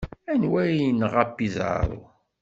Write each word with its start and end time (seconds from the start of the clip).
Anwa 0.31 0.59
ay 0.63 0.73
yenɣa 0.79 1.23
Pizarro? 1.35 2.01